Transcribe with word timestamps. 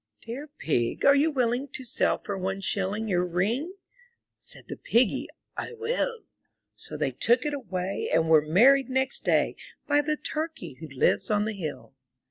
''Dear 0.19 0.47
Pig, 0.57 1.05
are 1.05 1.13
you 1.15 1.29
willing 1.29 1.67
to 1.73 1.83
sell 1.83 2.17
for 2.17 2.35
one 2.35 2.59
shilling 2.59 3.07
Your 3.07 3.23
ring?" 3.23 3.75
Said 4.35 4.67
the 4.67 4.75
Piggy, 4.75 5.29
'1 5.59 5.77
will." 5.79 6.23
So 6.75 6.97
they 6.97 7.11
took 7.11 7.45
it 7.45 7.53
away, 7.53 8.09
and 8.11 8.27
were 8.27 8.41
married 8.41 8.89
next 8.89 9.23
day 9.23 9.55
By 9.85 10.01
the 10.01 10.17
Turkey 10.17 10.73
who 10.79 10.87
lives 10.87 11.29
on 11.29 11.45
the 11.45 11.53
hill. 11.53 11.93